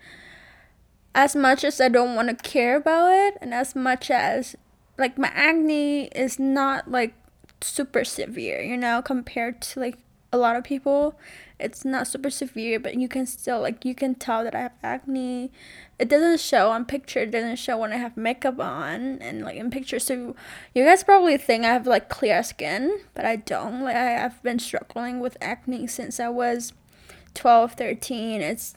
as 1.14 1.34
much 1.34 1.64
as 1.64 1.80
I 1.80 1.88
don't 1.88 2.14
want 2.14 2.28
to 2.28 2.50
care 2.50 2.76
about 2.76 3.12
it, 3.12 3.38
and 3.40 3.52
as 3.52 3.74
much 3.74 4.10
as 4.10 4.56
like 4.98 5.18
my 5.18 5.30
acne 5.34 6.04
is 6.08 6.38
not 6.38 6.90
like 6.90 7.14
super 7.60 8.04
severe, 8.04 8.60
you 8.60 8.76
know, 8.76 9.02
compared 9.02 9.60
to 9.62 9.80
like 9.80 9.98
a 10.32 10.38
lot 10.38 10.56
of 10.56 10.62
people, 10.62 11.18
it's 11.58 11.84
not 11.84 12.06
super 12.06 12.30
severe, 12.30 12.78
but 12.78 12.94
you 12.94 13.08
can 13.08 13.26
still 13.26 13.60
like 13.60 13.84
you 13.84 13.94
can 13.94 14.14
tell 14.14 14.44
that 14.44 14.54
I 14.54 14.60
have 14.60 14.72
acne. 14.82 15.50
It 15.98 16.08
doesn't 16.08 16.40
show 16.40 16.70
on 16.70 16.84
picture, 16.84 17.20
it 17.20 17.30
doesn't 17.30 17.56
show 17.56 17.78
when 17.78 17.92
I 17.92 17.96
have 17.96 18.16
makeup 18.16 18.60
on 18.60 19.18
and 19.20 19.42
like 19.42 19.56
in 19.56 19.70
picture. 19.70 19.98
So 19.98 20.34
you 20.74 20.84
guys 20.84 21.04
probably 21.04 21.36
think 21.36 21.64
I 21.64 21.68
have 21.72 21.86
like 21.86 22.08
clear 22.08 22.42
skin, 22.42 23.00
but 23.14 23.24
I 23.24 23.36
don't. 23.36 23.82
Like 23.82 23.96
I, 23.96 24.24
I've 24.24 24.42
been 24.42 24.58
struggling 24.58 25.20
with 25.20 25.36
acne 25.40 25.86
since 25.86 26.20
I 26.20 26.28
was 26.28 26.72
12, 27.34 27.72
13. 27.74 28.40
It's 28.40 28.74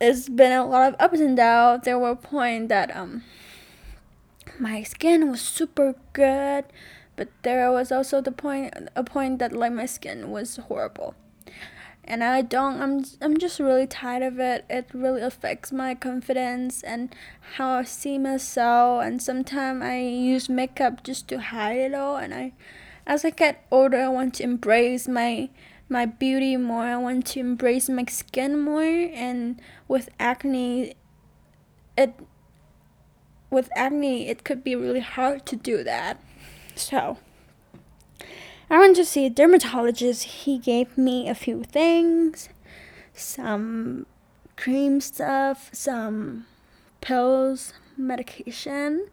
it's 0.00 0.28
been 0.28 0.52
a 0.52 0.66
lot 0.66 0.92
of 0.92 1.00
ups 1.00 1.20
and 1.20 1.36
downs. 1.36 1.82
There 1.84 1.98
were 1.98 2.14
points 2.14 2.68
that 2.68 2.94
um 2.94 3.24
my 4.58 4.82
skin 4.82 5.30
was 5.30 5.40
super 5.40 5.94
good, 6.12 6.64
but 7.16 7.28
there 7.42 7.70
was 7.70 7.92
also 7.92 8.20
the 8.20 8.32
point 8.32 8.74
a 8.94 9.04
point 9.04 9.38
that 9.38 9.52
like 9.52 9.72
my 9.72 9.86
skin 9.86 10.30
was 10.30 10.56
horrible. 10.56 11.14
And 12.04 12.24
I 12.24 12.42
don't 12.42 12.80
I'm 12.80 13.04
I'm 13.20 13.38
just 13.38 13.58
really 13.60 13.86
tired 13.86 14.22
of 14.22 14.38
it. 14.38 14.64
It 14.70 14.86
really 14.94 15.20
affects 15.20 15.72
my 15.72 15.94
confidence 15.94 16.82
and 16.82 17.14
how 17.56 17.70
I 17.70 17.84
see 17.84 18.18
myself 18.18 19.02
and 19.04 19.20
sometimes 19.20 19.82
I 19.82 19.98
use 19.98 20.48
makeup 20.48 21.02
just 21.02 21.28
to 21.28 21.40
hide 21.40 21.78
it 21.78 21.94
all 21.94 22.16
and 22.16 22.32
I 22.32 22.52
as 23.06 23.24
I 23.24 23.30
get 23.30 23.66
older 23.70 24.00
I 24.02 24.08
want 24.08 24.34
to 24.34 24.44
embrace 24.44 25.08
my 25.08 25.50
my 25.88 26.06
beauty 26.06 26.56
more. 26.56 26.84
I 26.84 26.96
want 26.96 27.26
to 27.28 27.40
embrace 27.40 27.88
my 27.88 28.04
skin 28.06 28.58
more 28.60 28.82
and 28.82 29.60
with 29.86 30.08
acne 30.18 30.94
it 31.96 32.14
with 33.50 33.70
acne 33.74 34.28
it 34.28 34.44
could 34.44 34.62
be 34.62 34.76
really 34.76 35.00
hard 35.00 35.46
to 35.46 35.56
do 35.56 35.82
that. 35.84 36.20
So 36.74 37.18
I 38.70 38.78
went 38.78 38.96
to 38.96 39.04
see 39.04 39.26
a 39.26 39.30
dermatologist. 39.30 40.24
He 40.24 40.58
gave 40.58 40.98
me 40.98 41.28
a 41.28 41.34
few 41.34 41.64
things, 41.64 42.50
some 43.14 44.06
cream 44.56 45.00
stuff, 45.00 45.70
some 45.72 46.46
pills, 47.00 47.72
medication, 47.96 49.08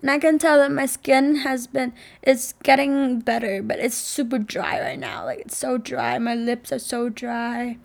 and 0.00 0.10
I 0.10 0.18
can 0.18 0.38
tell 0.38 0.58
that 0.58 0.70
my 0.70 0.86
skin 0.86 1.36
has 1.36 1.66
been 1.66 1.92
it's 2.22 2.54
getting 2.62 3.20
better, 3.20 3.62
but 3.62 3.78
it's 3.80 3.96
super 3.96 4.38
dry 4.38 4.80
right 4.80 4.98
now. 4.98 5.24
Like 5.24 5.40
it's 5.40 5.56
so 5.56 5.76
dry. 5.76 6.18
My 6.18 6.34
lips 6.34 6.72
are 6.72 6.78
so 6.78 7.08
dry. 7.08 7.78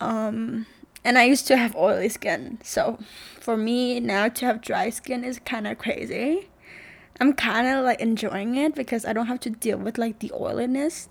Um 0.00 0.66
and 1.04 1.18
I 1.18 1.24
used 1.24 1.46
to 1.48 1.56
have 1.56 1.76
oily 1.76 2.08
skin. 2.08 2.58
So 2.62 2.98
for 3.38 3.56
me 3.56 4.00
now 4.00 4.28
to 4.28 4.46
have 4.46 4.60
dry 4.60 4.90
skin 4.90 5.22
is 5.22 5.38
kind 5.38 5.66
of 5.66 5.78
crazy. 5.78 6.48
I'm 7.20 7.32
kind 7.32 7.68
of 7.68 7.84
like 7.84 8.00
enjoying 8.00 8.56
it 8.56 8.74
because 8.74 9.04
I 9.04 9.12
don't 9.12 9.26
have 9.26 9.40
to 9.40 9.50
deal 9.50 9.78
with 9.78 9.98
like 9.98 10.18
the 10.18 10.32
oiliness 10.32 11.08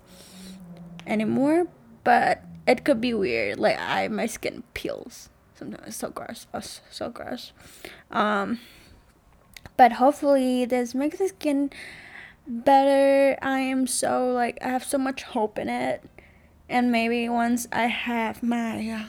anymore, 1.06 1.66
but 2.02 2.42
it 2.66 2.84
could 2.84 3.00
be 3.00 3.14
weird. 3.14 3.58
Like 3.58 3.78
I 3.78 4.08
my 4.08 4.26
skin 4.26 4.64
peels. 4.74 5.30
Sometimes 5.54 5.86
it's 5.86 5.96
so 5.96 6.10
gross. 6.10 6.46
Oh, 6.52 6.60
so 6.60 7.08
gross. 7.08 7.52
Um 8.10 8.58
but 9.76 9.92
hopefully 9.92 10.64
this 10.64 10.94
makes 10.94 11.18
the 11.18 11.28
skin 11.28 11.70
better. 12.46 13.38
I 13.42 13.60
am 13.60 13.86
so 13.86 14.32
like 14.32 14.58
I 14.62 14.68
have 14.68 14.84
so 14.84 14.98
much 14.98 15.22
hope 15.22 15.58
in 15.58 15.68
it, 15.68 16.02
and 16.68 16.92
maybe 16.92 17.28
once 17.28 17.66
I 17.72 17.86
have 17.86 18.42
my 18.42 18.88
uh, 18.90 19.04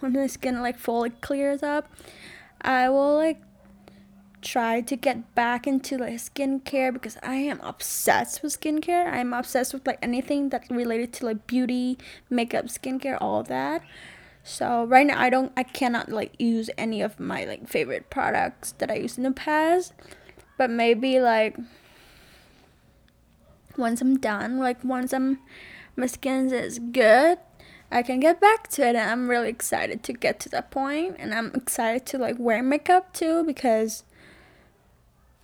when 0.00 0.12
my 0.12 0.26
skin 0.26 0.60
like 0.62 0.78
fully 0.78 1.10
clears 1.10 1.62
up, 1.62 1.90
I 2.60 2.88
will 2.88 3.16
like 3.16 3.40
try 4.42 4.80
to 4.80 4.96
get 4.96 5.34
back 5.34 5.66
into 5.66 5.98
like 5.98 6.14
skincare 6.14 6.92
because 6.92 7.16
I 7.22 7.34
am 7.34 7.60
obsessed 7.62 8.42
with 8.42 8.60
skincare. 8.60 9.12
I'm 9.12 9.32
obsessed 9.32 9.74
with 9.74 9.86
like 9.86 9.98
anything 10.02 10.50
that 10.50 10.70
related 10.70 11.12
to 11.14 11.26
like 11.26 11.46
beauty, 11.46 11.98
makeup, 12.30 12.66
skincare, 12.66 13.18
all 13.20 13.42
that. 13.44 13.82
So 14.46 14.84
right 14.84 15.04
now 15.04 15.20
I 15.20 15.28
don't 15.28 15.52
I 15.56 15.64
cannot 15.64 16.08
like 16.08 16.32
use 16.38 16.70
any 16.78 17.02
of 17.02 17.18
my 17.18 17.44
like 17.44 17.68
favorite 17.68 18.10
products 18.10 18.72
that 18.78 18.92
I 18.92 18.94
used 18.94 19.18
in 19.18 19.24
the 19.24 19.32
past. 19.32 19.92
But 20.56 20.70
maybe 20.70 21.18
like 21.18 21.56
once 23.76 24.00
I'm 24.00 24.18
done, 24.18 24.58
like 24.58 24.84
once 24.84 25.12
I'm 25.12 25.40
my 25.96 26.06
skin 26.06 26.52
is 26.52 26.78
good, 26.78 27.38
I 27.90 28.02
can 28.04 28.20
get 28.20 28.40
back 28.40 28.68
to 28.68 28.82
it 28.82 28.94
and 28.94 29.10
I'm 29.10 29.28
really 29.28 29.48
excited 29.48 30.04
to 30.04 30.12
get 30.12 30.38
to 30.40 30.48
that 30.50 30.70
point 30.70 31.16
and 31.18 31.34
I'm 31.34 31.50
excited 31.52 32.06
to 32.06 32.18
like 32.18 32.36
wear 32.38 32.62
makeup 32.62 33.12
too 33.12 33.42
because 33.42 34.04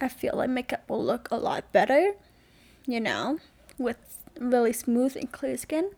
I 0.00 0.06
feel 0.06 0.35
like 0.37 0.49
makeup 0.50 0.88
will 0.88 1.04
look 1.04 1.26
a 1.32 1.37
lot 1.37 1.73
better, 1.73 2.12
you 2.87 3.00
know, 3.00 3.40
with 3.78 3.99
really 4.38 4.73
smooth 4.73 5.16
and 5.16 5.32
clear 5.32 5.56
skin. 5.56 5.90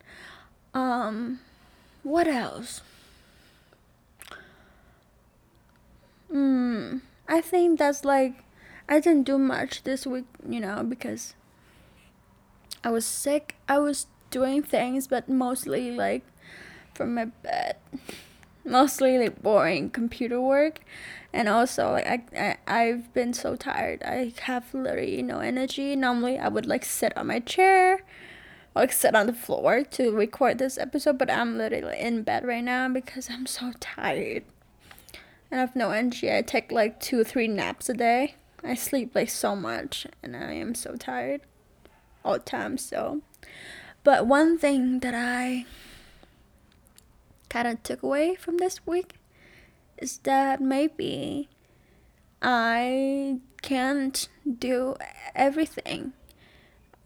Um 0.73 1.41
what 2.01 2.27
else? 2.27 2.81
I 7.35 7.41
think 7.41 7.79
that's 7.79 8.05
like 8.05 8.45
I 8.87 9.01
didn't 9.01 9.23
do 9.23 9.37
much 9.37 9.83
this 9.83 10.07
week, 10.07 10.23
you 10.47 10.61
know, 10.61 10.85
because 10.87 11.35
I 12.81 12.91
was 12.91 13.05
sick. 13.05 13.55
I 13.67 13.77
was 13.77 14.07
doing 14.31 14.63
things, 14.63 15.07
but 15.07 15.27
mostly 15.27 15.91
like 15.91 16.23
from 16.93 17.13
my 17.13 17.25
bed. 17.25 17.75
Mostly 18.67 19.19
like 19.19 19.43
boring 19.43 19.91
computer 19.91 20.41
work, 20.41 20.79
and 21.31 21.47
also 21.47 21.91
like 21.91 22.07
I, 22.07 22.23
I 22.35 22.57
I've 22.79 23.13
been 23.13 23.31
so 23.31 23.55
tired. 23.55 24.01
I 24.01 24.33
have 24.41 24.73
literally 24.73 25.21
no 25.21 25.37
energy. 25.37 25.95
Normally, 25.95 26.39
I 26.39 26.47
would 26.47 26.65
like 26.65 26.83
sit 26.83 27.15
on 27.15 27.27
my 27.27 27.41
chair 27.41 28.01
or 28.73 28.81
like 28.81 28.91
sit 28.91 29.13
on 29.13 29.27
the 29.27 29.33
floor 29.33 29.83
to 29.83 30.09
record 30.09 30.57
this 30.57 30.79
episode, 30.79 31.19
but 31.19 31.29
I'm 31.29 31.59
literally 31.59 31.99
in 31.99 32.23
bed 32.23 32.43
right 32.43 32.63
now 32.63 32.89
because 32.89 33.29
I'm 33.29 33.45
so 33.45 33.73
tired. 33.79 34.45
And 35.51 35.59
I 35.59 35.61
have 35.61 35.75
no 35.75 35.91
energy. 35.91 36.31
I 36.31 36.41
take 36.41 36.71
like 36.71 36.99
two 36.99 37.19
or 37.19 37.23
three 37.23 37.47
naps 37.47 37.89
a 37.89 37.93
day. 37.93 38.35
I 38.63 38.73
sleep 38.73 39.13
like 39.13 39.29
so 39.29 39.55
much 39.55 40.07
and 40.23 40.35
I 40.35 40.53
am 40.53 40.73
so 40.73 40.95
tired 40.95 41.41
all 42.23 42.33
the 42.33 42.39
time. 42.39 42.77
So, 42.77 43.21
but 44.03 44.25
one 44.25 44.57
thing 44.57 44.99
that 44.99 45.13
I 45.13 45.65
kind 47.49 47.67
of 47.67 47.83
took 47.83 48.01
away 48.01 48.35
from 48.35 48.57
this 48.57 48.85
week 48.85 49.15
is 49.97 50.17
that 50.19 50.59
maybe 50.59 51.47
I 52.41 53.39
can't 53.61 54.27
do 54.59 54.95
everything 55.33 56.13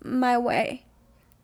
my 0.04 0.38
way. 0.38 0.86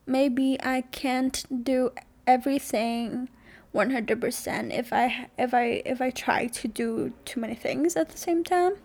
Maybe 0.05 0.57
I 0.63 0.81
can't 0.81 1.63
do 1.63 1.91
everything 2.25 3.29
100% 3.75 4.73
if 4.73 4.93
I 4.93 5.27
if 5.37 5.53
I 5.53 5.83
if 5.85 6.01
I 6.01 6.09
try 6.09 6.47
to 6.47 6.67
do 6.67 7.11
too 7.25 7.41
many 7.41 7.55
things 7.55 7.95
at 7.95 8.09
the 8.09 8.17
same 8.17 8.43
time. 8.43 8.75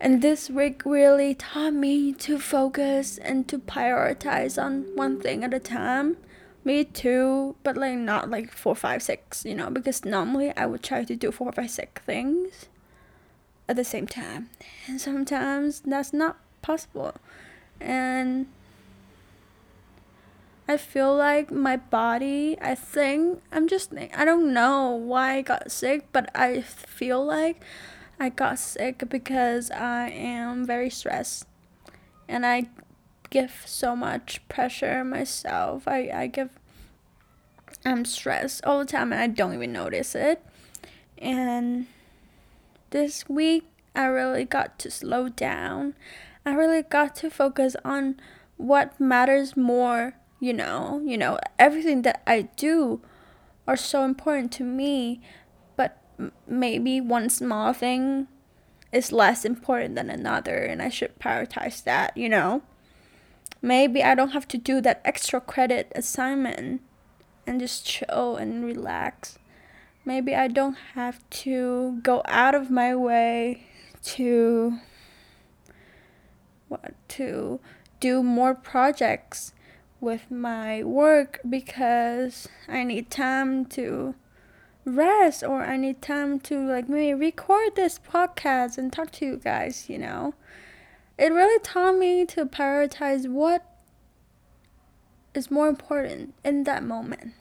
And 0.00 0.22
this 0.22 0.48
week 0.50 0.82
really 0.84 1.34
taught 1.34 1.74
me 1.74 2.12
to 2.14 2.38
focus 2.38 3.18
and 3.18 3.46
to 3.48 3.58
prioritize 3.58 4.60
on 4.60 4.86
one 4.94 5.20
thing 5.20 5.44
at 5.44 5.54
a 5.54 5.60
time. 5.60 6.16
Me 6.64 6.84
too, 6.84 7.56
but 7.62 7.76
like 7.76 7.98
not 7.98 8.30
like 8.30 8.52
four, 8.52 8.74
five, 8.74 9.02
six, 9.02 9.44
you 9.44 9.54
know, 9.54 9.70
because 9.70 10.04
normally 10.04 10.52
I 10.56 10.66
would 10.66 10.82
try 10.82 11.04
to 11.04 11.16
do 11.16 11.30
four, 11.32 11.52
five, 11.52 11.70
six 11.70 12.02
things 12.02 12.66
at 13.68 13.76
the 13.76 13.84
same 13.84 14.06
time. 14.06 14.50
And 14.86 15.00
sometimes 15.00 15.80
that's 15.80 16.12
not 16.12 16.36
possible. 16.62 17.14
And 17.80 18.46
I 20.72 20.78
feel 20.78 21.14
like 21.14 21.50
my 21.50 21.76
body, 21.76 22.56
I 22.58 22.74
think, 22.74 23.42
I'm 23.52 23.68
just, 23.68 23.92
I 23.92 24.24
don't 24.24 24.54
know 24.54 24.92
why 24.92 25.34
I 25.34 25.42
got 25.42 25.70
sick, 25.70 26.06
but 26.12 26.30
I 26.34 26.62
feel 26.62 27.22
like 27.22 27.62
I 28.18 28.30
got 28.30 28.58
sick 28.58 29.06
because 29.10 29.70
I 29.70 30.08
am 30.08 30.64
very 30.64 30.88
stressed 30.88 31.46
and 32.26 32.46
I 32.46 32.70
give 33.28 33.64
so 33.66 33.94
much 33.94 34.40
pressure 34.48 35.04
myself. 35.04 35.86
I, 35.86 36.08
I 36.08 36.26
give 36.28 36.48
I'm 37.84 38.06
stressed 38.06 38.64
all 38.64 38.78
the 38.78 38.86
time 38.86 39.12
and 39.12 39.20
I 39.20 39.26
don't 39.26 39.52
even 39.52 39.74
notice 39.74 40.14
it. 40.14 40.42
And 41.18 41.86
this 42.88 43.28
week 43.28 43.64
I 43.94 44.04
really 44.04 44.46
got 44.46 44.78
to 44.78 44.90
slow 44.90 45.28
down. 45.28 45.96
I 46.46 46.54
really 46.54 46.82
got 46.82 47.14
to 47.16 47.28
focus 47.28 47.76
on 47.84 48.18
what 48.56 48.98
matters 48.98 49.54
more, 49.54 50.14
you 50.42 50.52
know, 50.52 51.00
you 51.04 51.16
know, 51.16 51.38
everything 51.56 52.02
that 52.02 52.20
I 52.26 52.42
do 52.56 53.00
are 53.64 53.76
so 53.76 54.04
important 54.04 54.50
to 54.54 54.64
me, 54.64 55.20
but 55.76 56.02
maybe 56.48 57.00
one 57.00 57.30
small 57.30 57.72
thing 57.72 58.26
is 58.90 59.12
less 59.12 59.44
important 59.44 59.94
than 59.94 60.10
another 60.10 60.56
and 60.56 60.82
I 60.82 60.88
should 60.88 61.16
prioritize 61.20 61.84
that, 61.84 62.16
you 62.16 62.28
know? 62.28 62.62
Maybe 63.62 64.02
I 64.02 64.16
don't 64.16 64.30
have 64.30 64.48
to 64.48 64.58
do 64.58 64.80
that 64.80 65.00
extra 65.04 65.40
credit 65.40 65.92
assignment 65.94 66.82
and 67.46 67.60
just 67.60 67.86
chill 67.86 68.34
and 68.34 68.64
relax. 68.64 69.38
Maybe 70.04 70.34
I 70.34 70.48
don't 70.48 70.76
have 70.94 71.22
to 71.44 72.00
go 72.02 72.20
out 72.24 72.56
of 72.56 72.68
my 72.68 72.96
way 72.96 73.68
to 74.16 74.80
what 76.66 76.94
to 77.10 77.60
do 78.00 78.24
more 78.24 78.56
projects 78.56 79.52
with 80.02 80.28
my 80.32 80.82
work 80.82 81.38
because 81.48 82.48
I 82.68 82.82
need 82.82 83.08
time 83.08 83.64
to 83.66 84.16
rest 84.84 85.44
or 85.44 85.62
I 85.62 85.76
need 85.76 86.02
time 86.02 86.40
to 86.40 86.58
like 86.58 86.88
maybe 86.88 87.14
record 87.14 87.76
this 87.76 88.00
podcast 88.00 88.76
and 88.78 88.92
talk 88.92 89.12
to 89.12 89.24
you 89.24 89.36
guys, 89.36 89.88
you 89.88 89.98
know. 89.98 90.34
It 91.16 91.32
really 91.32 91.60
taught 91.60 91.96
me 91.96 92.26
to 92.26 92.44
prioritize 92.44 93.28
what 93.28 93.64
is 95.34 95.52
more 95.52 95.68
important 95.68 96.34
in 96.44 96.64
that 96.64 96.82
moment. 96.82 97.34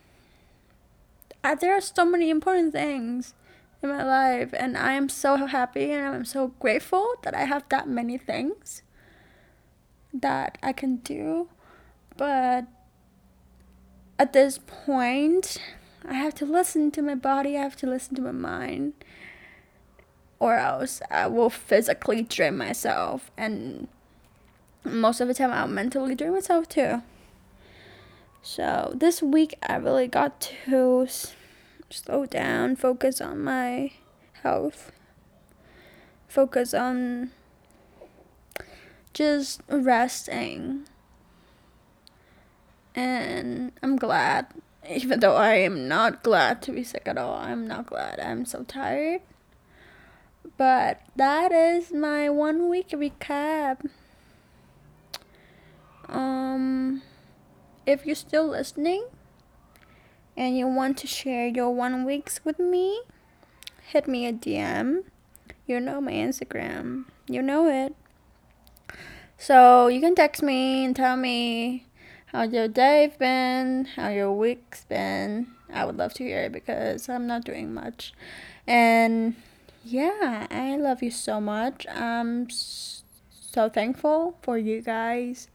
Uh, 1.43 1.55
there 1.55 1.75
are 1.75 1.81
so 1.81 2.05
many 2.05 2.29
important 2.29 2.73
things 2.73 3.33
in 3.81 3.89
my 3.89 4.03
life 4.03 4.53
and 4.53 4.77
I 4.77 4.93
am 4.93 5.09
so 5.09 5.47
happy 5.47 5.91
and 5.91 6.05
I'm 6.05 6.25
so 6.25 6.49
grateful 6.59 7.15
that 7.23 7.33
I 7.33 7.45
have 7.45 7.63
that 7.69 7.89
many 7.89 8.19
things 8.19 8.83
that 10.13 10.59
I 10.61 10.73
can 10.73 10.97
do. 10.97 11.49
But 12.21 12.67
at 14.19 14.31
this 14.31 14.59
point, 14.59 15.57
I 16.07 16.13
have 16.13 16.35
to 16.35 16.45
listen 16.45 16.91
to 16.91 17.01
my 17.01 17.15
body, 17.15 17.57
I 17.57 17.63
have 17.63 17.75
to 17.77 17.87
listen 17.87 18.13
to 18.13 18.21
my 18.21 18.31
mind, 18.31 18.93
or 20.37 20.55
else 20.55 21.01
I 21.09 21.25
will 21.25 21.49
physically 21.49 22.21
drain 22.21 22.57
myself, 22.59 23.31
and 23.35 23.87
most 24.83 25.19
of 25.19 25.29
the 25.29 25.33
time 25.33 25.49
I'll 25.49 25.67
mentally 25.67 26.13
drain 26.13 26.33
myself 26.33 26.69
too. 26.69 27.01
So 28.43 28.93
this 28.95 29.23
week 29.23 29.55
I 29.63 29.77
really 29.77 30.07
got 30.07 30.41
to 30.41 31.05
s- 31.07 31.33
slow 31.89 32.27
down, 32.27 32.75
focus 32.75 33.19
on 33.19 33.43
my 33.43 33.93
health, 34.43 34.91
focus 36.27 36.75
on 36.75 37.31
just 39.11 39.61
resting. 39.67 40.85
And 42.95 43.71
I'm 43.81 43.95
glad 43.95 44.47
even 44.89 45.19
though 45.19 45.35
I 45.35 45.55
am 45.55 45.87
not 45.87 46.23
glad 46.23 46.61
to 46.63 46.71
be 46.71 46.83
sick 46.83 47.03
at 47.05 47.17
all. 47.17 47.35
I'm 47.35 47.67
not 47.67 47.85
glad. 47.85 48.19
I'm 48.19 48.45
so 48.45 48.63
tired. 48.63 49.21
But 50.57 51.01
that 51.15 51.51
is 51.51 51.91
my 51.91 52.29
one 52.29 52.69
week 52.69 52.89
recap. 52.89 53.85
Um 56.09 57.01
if 57.85 58.05
you're 58.05 58.15
still 58.15 58.47
listening 58.47 59.05
and 60.35 60.57
you 60.57 60.67
want 60.67 60.97
to 60.99 61.07
share 61.07 61.47
your 61.47 61.71
one 61.71 62.05
weeks 62.05 62.41
with 62.43 62.59
me, 62.59 63.01
hit 63.87 64.07
me 64.07 64.25
a 64.27 64.33
DM. 64.33 65.03
You 65.65 65.79
know 65.79 66.01
my 66.01 66.11
Instagram. 66.11 67.05
You 67.27 67.41
know 67.41 67.67
it. 67.67 67.95
So 69.37 69.87
you 69.87 69.99
can 70.01 70.15
text 70.15 70.43
me 70.43 70.85
and 70.85 70.95
tell 70.95 71.17
me 71.17 71.85
how 72.31 72.43
your 72.43 72.69
day 72.69 73.11
been? 73.19 73.83
How 73.83 74.07
your 74.07 74.31
week's 74.31 74.85
been? 74.85 75.47
I 75.73 75.83
would 75.83 75.97
love 75.97 76.13
to 76.13 76.23
hear 76.23 76.43
it 76.43 76.53
because 76.53 77.09
I'm 77.09 77.27
not 77.27 77.43
doing 77.43 77.73
much. 77.73 78.13
And 78.65 79.35
yeah, 79.83 80.47
I 80.49 80.77
love 80.77 81.03
you 81.03 81.11
so 81.11 81.41
much. 81.41 81.85
I'm 81.87 82.47
so 82.49 83.67
thankful 83.67 84.37
for 84.41 84.57
you 84.57 84.81
guys. 84.81 85.49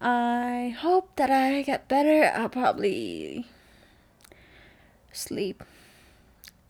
I 0.00 0.74
hope 0.80 1.14
that 1.14 1.30
I 1.30 1.62
get 1.62 1.86
better. 1.86 2.32
I'll 2.34 2.48
probably 2.48 3.46
sleep 5.12 5.62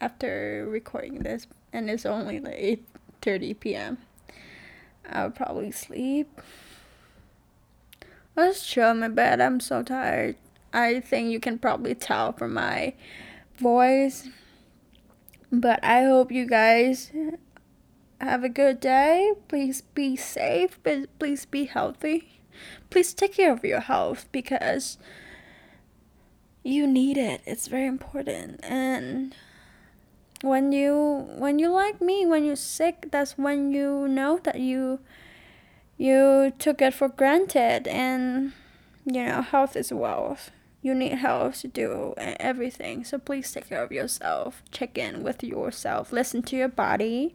after 0.03 0.67
recording 0.69 1.21
this 1.21 1.47
and 1.73 1.89
it's 1.89 2.05
only 2.05 2.41
like 2.41 2.83
8:30 3.23 3.61
p.m. 3.61 3.99
I'll 5.09 5.31
probably 5.31 5.71
sleep 5.71 6.43
Let's 8.37 8.67
chill 8.67 8.91
in 8.91 9.01
my 9.01 9.09
bed. 9.09 9.41
I'm 9.41 9.61
so 9.61 9.83
tired. 9.83 10.37
I 10.73 11.01
think 11.01 11.31
you 11.31 11.41
can 11.41 11.59
probably 11.59 11.95
tell 11.95 12.33
from 12.33 12.55
my 12.55 12.95
voice. 13.59 14.29
But 15.53 15.83
I 15.83 16.05
hope 16.05 16.31
you 16.31 16.47
guys 16.47 17.11
have 18.21 18.45
a 18.45 18.49
good 18.49 18.81
day. 18.81 19.33
Please 19.49 19.81
be 19.81 20.17
safe, 20.17 20.79
but 20.83 21.19
please 21.19 21.45
be 21.45 21.65
healthy. 21.65 22.41
Please 22.89 23.13
take 23.15 23.35
care 23.35 23.53
of 23.53 23.65
your 23.65 23.81
health 23.81 24.29
because 24.31 24.99
you 26.63 26.87
need 26.87 27.17
it. 27.17 27.41
It's 27.47 27.69
very 27.69 27.87
important. 27.87 28.61
And 28.63 29.35
when 30.43 30.73
you 30.73 31.29
when 31.37 31.59
you 31.59 31.71
like 31.71 32.01
me, 32.01 32.27
when 32.27 32.45
you're 32.45 32.57
sick, 32.57 33.09
that's 33.11 33.37
when 33.37 33.73
you 33.73 34.07
know 34.09 34.39
that 34.45 34.61
you 34.61 35.01
you 36.01 36.51
took 36.59 36.81
it 36.81 36.95
for 36.95 37.11
granted 37.11 37.87
and 37.87 38.55
you 39.05 39.23
know 39.23 39.43
health 39.43 39.77
is 39.77 39.93
wealth. 39.93 40.51
You 40.81 40.95
need 40.95 41.13
health 41.13 41.61
to 41.61 41.69
do 41.69 42.15
everything. 42.17 43.05
So 43.05 43.19
please 43.19 43.53
take 43.53 43.69
care 43.69 43.83
of 43.83 43.93
yourself. 43.93 44.63
Check 44.71 44.97
in 44.97 45.23
with 45.23 45.45
yourself. 45.45 46.11
Listen 46.11 46.41
to 46.45 46.57
your 46.57 46.69
body. 46.69 47.35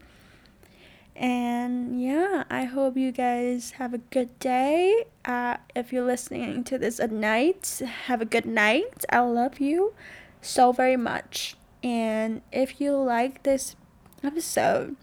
And 1.15 2.01
yeah 2.01 2.43
i 2.49 2.65
hope 2.65 2.97
you 2.97 3.12
guys 3.13 3.71
have 3.78 3.93
a 3.93 3.99
good 3.99 4.38
day. 4.39 5.06
Uh, 5.23 5.58
if 5.75 5.93
you're 5.93 6.04
listening 6.04 6.63
to 6.65 6.80
this 6.80 6.99
at 6.99 7.12
night 7.12 7.82
have 8.08 8.19
a 8.19 8.25
good 8.25 8.47
night. 8.47 9.06
I 9.12 9.19
love 9.19 9.60
you 9.60 9.93
so 10.41 10.71
very 10.71 10.97
much. 10.97 11.56
And 11.84 12.41
if 12.51 12.82
you 12.82 12.93
like 12.97 13.43
this 13.43 13.75
episode 14.23 14.95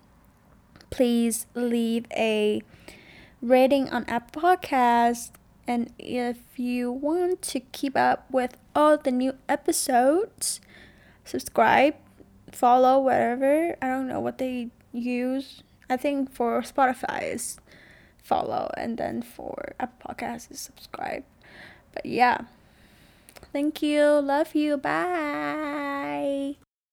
please 0.90 1.46
leave 1.54 2.06
a 2.12 2.60
rating 3.42 3.90
on 3.90 4.04
Apple 4.06 4.40
Podcast. 4.40 5.32
And 5.66 5.92
if 5.98 6.38
you 6.56 6.90
want 6.90 7.42
to 7.42 7.60
keep 7.60 7.96
up 7.96 8.24
with 8.30 8.56
all 8.74 8.96
the 8.96 9.10
new 9.10 9.34
episodes, 9.48 10.60
subscribe, 11.24 11.94
follow, 12.50 12.98
whatever. 12.98 13.76
I 13.82 13.88
don't 13.88 14.08
know 14.08 14.20
what 14.20 14.38
they 14.38 14.70
use. 14.92 15.62
I 15.90 15.96
think 15.96 16.32
for 16.32 16.62
Spotify 16.62 17.34
is 17.34 17.58
follow, 18.22 18.70
and 18.76 18.96
then 18.96 19.20
for 19.20 19.74
Apple 19.78 20.14
Podcasts 20.14 20.50
is 20.50 20.60
subscribe. 20.60 21.24
But 21.92 22.06
yeah. 22.06 22.42
Thank 23.52 23.82
you. 23.82 24.04
Love 24.20 24.54
you. 24.54 24.78
Bye. 24.78 26.56